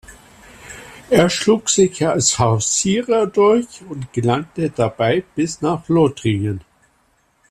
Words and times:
Er 1.11 1.29
schlug 1.29 1.69
sich 1.69 2.07
als 2.07 2.39
Hausierer 2.39 3.27
durch 3.27 3.83
und 3.87 4.11
gelangte 4.13 4.71
dabei 4.71 5.23
bis 5.35 5.61
nach 5.61 5.87
Lothringen. 5.89 6.61